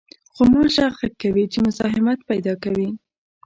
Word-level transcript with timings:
غوماشه 0.35 0.85
غږ 0.97 1.13
کوي 1.21 1.45
چې 1.51 1.57
مزاحمت 1.65 2.19
پېدا 2.29 2.53
کوي. 2.63 2.89